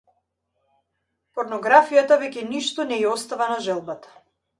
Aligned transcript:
Порнографијата 1.35 2.17
веќе 2.23 2.45
ништо 2.53 2.87
не 2.93 2.99
ѝ 3.03 3.07
остава 3.11 3.49
на 3.53 3.59
желбата. 3.67 4.17